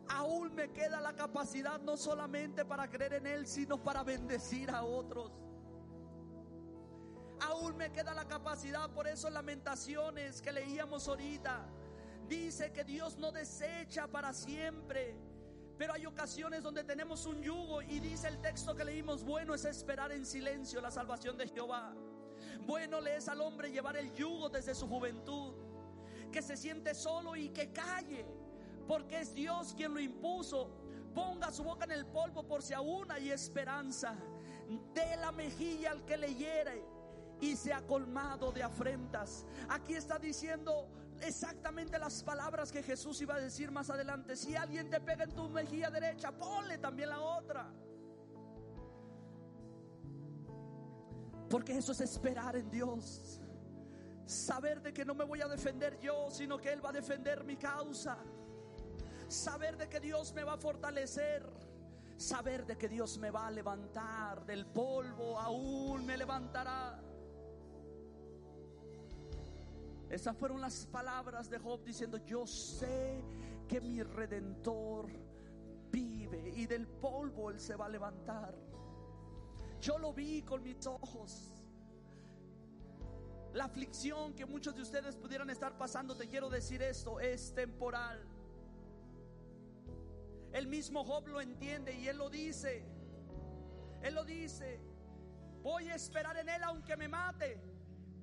[0.07, 4.83] aún me queda la capacidad no solamente para creer en Él, sino para bendecir a
[4.83, 5.31] otros.
[7.41, 11.65] Aún me queda la capacidad, por eso lamentaciones que leíamos ahorita,
[12.29, 15.17] dice que Dios no desecha para siempre.
[15.77, 19.65] Pero hay ocasiones donde tenemos un yugo y dice el texto que leímos, bueno es
[19.65, 21.93] esperar en silencio la salvación de Jehová.
[22.65, 25.64] Bueno le es al hombre llevar el yugo desde su juventud
[26.35, 28.25] que se siente solo y que calle,
[28.89, 30.69] porque es Dios quien lo impuso.
[31.13, 34.17] Ponga su boca en el polvo por si aún hay esperanza.
[34.93, 36.83] De la mejilla al que le hiere
[37.39, 39.45] y se ha colmado de afrentas.
[39.69, 40.89] Aquí está diciendo
[41.21, 44.35] exactamente las palabras que Jesús iba a decir más adelante.
[44.35, 47.71] Si alguien te pega en tu mejilla derecha, ponle también la otra.
[51.49, 53.39] Porque eso es esperar en Dios.
[54.25, 57.43] Saber de que no me voy a defender yo, sino que Él va a defender
[57.43, 58.17] mi causa.
[59.27, 61.45] Saber de que Dios me va a fortalecer.
[62.17, 67.01] Saber de que Dios me va a levantar del polvo, aún me levantará.
[70.09, 73.21] Esas fueron las palabras de Job diciendo, yo sé
[73.67, 75.07] que mi redentor
[75.91, 78.55] vive y del polvo Él se va a levantar.
[79.81, 81.54] Yo lo vi con mis ojos.
[83.55, 88.27] La aflicción que muchos de ustedes pudieran estar pasando, te quiero decir esto, es temporal.
[90.51, 92.85] El mismo Job lo entiende y él lo dice.
[94.01, 94.81] Él lo dice.
[95.63, 97.61] Voy a esperar en él aunque me mate.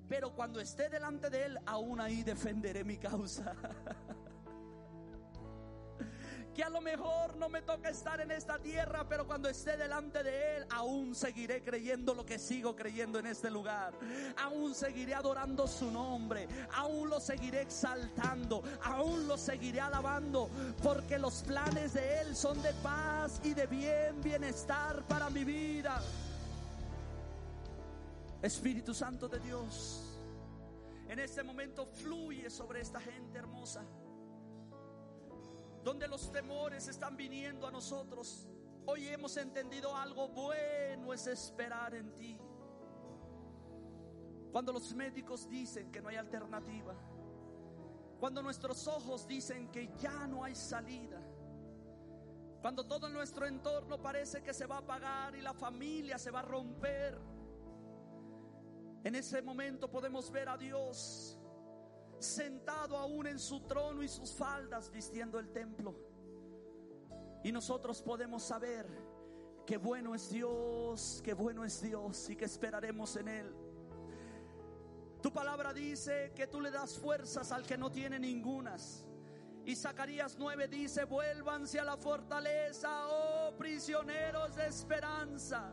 [0.07, 3.57] Pero cuando esté delante de él, aún ahí defenderé mi causa.
[6.55, 10.23] que a lo mejor no me toca estar en esta tierra, pero cuando esté delante
[10.23, 13.95] de Él, aún seguiré creyendo lo que sigo creyendo en este lugar.
[14.37, 20.51] Aún seguiré adorando su nombre, aún lo seguiré exaltando, aún lo seguiré alabando,
[20.83, 26.03] porque los planes de Él son de paz y de bien, bienestar para mi vida.
[28.43, 30.19] Espíritu Santo de Dios,
[31.09, 33.85] en este momento fluye sobre esta gente hermosa
[35.83, 38.49] donde los temores están viniendo a nosotros.
[38.87, 42.39] Hoy hemos entendido algo bueno es esperar en ti.
[44.51, 46.95] Cuando los médicos dicen que no hay alternativa,
[48.21, 51.21] cuando nuestros ojos dicen que ya no hay salida,
[52.61, 56.41] cuando todo nuestro entorno parece que se va a apagar y la familia se va
[56.41, 57.19] a romper,
[59.03, 61.37] en ese momento podemos ver a Dios
[62.23, 65.95] sentado aún en su trono y sus faldas vistiendo el templo.
[67.45, 68.87] Y nosotros podemos saber
[69.67, 73.55] que bueno es Dios, que bueno es Dios y que esperaremos en Él.
[75.23, 79.07] Tu palabra dice que tú le das fuerzas al que no tiene ningunas.
[79.65, 85.73] Y Zacarías 9 dice, vuélvanse a la fortaleza, oh prisioneros de esperanza.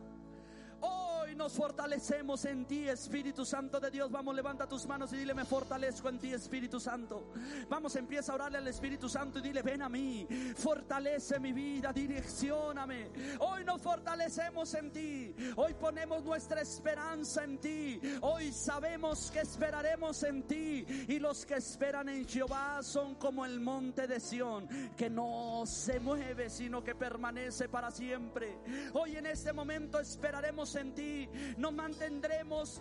[1.30, 4.10] Hoy nos fortalecemos en ti, Espíritu Santo de Dios.
[4.10, 7.30] Vamos, levanta tus manos y dile, me fortalezco en ti, Espíritu Santo.
[7.68, 10.26] Vamos, empieza a orarle al Espíritu Santo y dile, ven a mí,
[10.56, 13.12] fortalece mi vida, direccioname.
[13.38, 15.32] Hoy nos fortalecemos en ti.
[15.54, 18.00] Hoy ponemos nuestra esperanza en ti.
[18.22, 20.84] Hoy sabemos que esperaremos en ti.
[21.06, 24.66] Y los que esperan en Jehová son como el monte de Sión,
[24.96, 28.58] que no se mueve, sino que permanece para siempre.
[28.94, 31.19] Hoy en este momento esperaremos en ti.
[31.56, 32.80] Nos mantendremos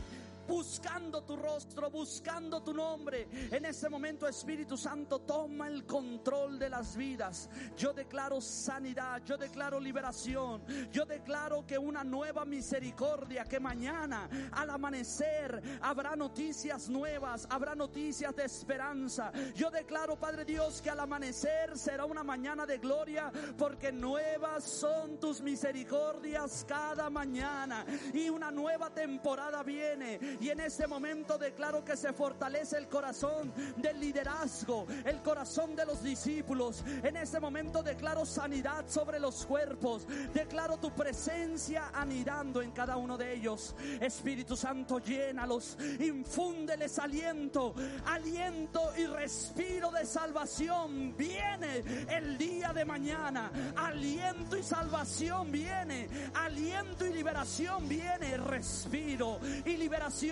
[0.50, 3.28] buscando tu rostro, buscando tu nombre.
[3.52, 7.50] En este momento, Espíritu Santo, toma el control de las vidas.
[7.78, 14.72] Yo declaro sanidad, yo declaro liberación, yo declaro que una nueva misericordia, que mañana al
[14.72, 19.32] amanecer habrá noticias nuevas, habrá noticias de esperanza.
[19.56, 25.20] Yo declaro, Padre Dios, que al amanecer será una mañana de gloria, porque nuevas son
[25.20, 31.98] tus misericordias cada mañana y una nueva temporada viene y en este momento declaro que
[31.98, 36.84] se fortalece el corazón del liderazgo, el corazón de los discípulos.
[37.04, 40.08] En este momento declaro sanidad sobre los cuerpos.
[40.34, 43.76] Declaro tu presencia anidando en cada uno de ellos.
[44.00, 47.74] Espíritu Santo, llénalos, infúndeles aliento,
[48.06, 51.16] aliento y respiro de salvación.
[51.18, 53.52] Viene el día de mañana.
[53.76, 56.08] Aliento y salvación viene.
[56.34, 58.38] Aliento y liberación viene.
[58.38, 60.29] Respiro y liberación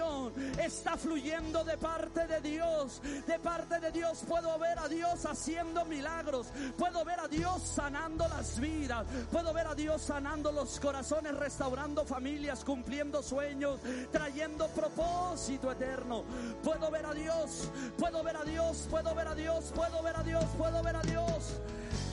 [0.63, 3.01] está fluyendo de parte de Dios.
[3.25, 6.47] De parte de Dios puedo ver a Dios haciendo milagros.
[6.77, 9.05] Puedo ver a Dios sanando las vidas.
[9.31, 13.79] Puedo ver a Dios sanando los corazones, restaurando familias, cumpliendo sueños,
[14.11, 16.23] trayendo propósito eterno.
[16.63, 20.23] Puedo ver a Dios, puedo ver a Dios, puedo ver a Dios, puedo ver a
[20.23, 21.53] Dios, puedo ver a Dios.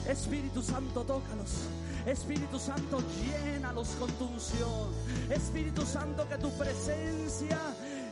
[0.07, 1.67] Espíritu Santo, tócalos.
[2.05, 4.93] Espíritu Santo, llénalos con tu unción.
[5.29, 7.57] Espíritu Santo, que tu presencia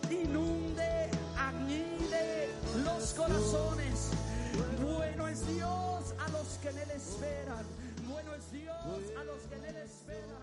[0.10, 2.50] inunde, anide
[2.84, 4.10] los corazones.
[4.82, 7.66] Bueno es Dios a los que en Él esperan.
[8.10, 8.76] Bueno es Dios
[9.20, 10.43] a los que en Él esperan.